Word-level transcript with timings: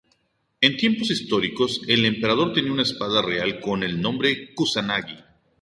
En 0.61 0.77
tiempos 0.77 1.11
históricos, 1.11 1.79
el 1.87 2.05
Emperador 2.05 2.53
tenía 2.53 2.71
una 2.71 2.81
espada 2.81 3.21
real 3.21 3.59
con 3.59 3.83
el 3.83 4.01
nombre 4.01 4.29
de 4.33 4.53
Kusanagi. 4.55 5.17